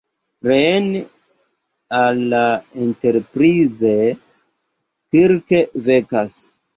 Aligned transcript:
Reen 0.45 0.85
al 1.97 2.23
la 2.31 2.39
Enterprise, 2.85 3.91
Kirk 5.17 5.55
vekas. 5.89 6.39